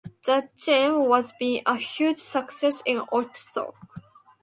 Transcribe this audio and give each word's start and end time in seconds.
The 0.25 0.49
team 0.59 1.11
has 1.11 1.31
been 1.37 1.61
a 1.63 1.75
huge 1.75 2.17
success 2.17 2.81
in 2.87 3.01
Okotoks. 3.01 3.75